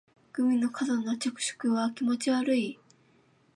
[0.33, 2.79] グミの過度な着色は気持ち悪い